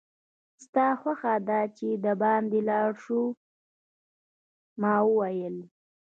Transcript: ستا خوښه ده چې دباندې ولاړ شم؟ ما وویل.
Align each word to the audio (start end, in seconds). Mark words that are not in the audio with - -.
ستا 0.63 0.87
خوښه 0.99 1.33
ده 1.47 1.59
چې 1.77 1.87
دباندې 2.03 2.59
ولاړ 2.63 2.91
شم؟ 3.03 3.25
ما 4.81 4.93
وویل. 5.05 5.57